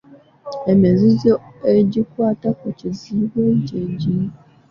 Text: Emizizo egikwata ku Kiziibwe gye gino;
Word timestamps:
Emizizo 0.71 1.33
egikwata 1.75 2.49
ku 2.59 2.67
Kiziibwe 2.77 3.43
gye 3.67 3.81
gino; 3.99 4.31